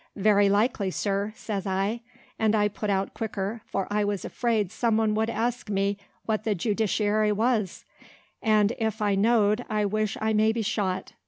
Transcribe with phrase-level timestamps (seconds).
[0.15, 2.01] "Very likely, sir," says I,
[2.39, 6.43] and I put out quicker, for I was afraid some one would ask me what
[6.43, 7.85] the judiciary was;
[8.41, 11.13] and if I knowed I wish I may be shot.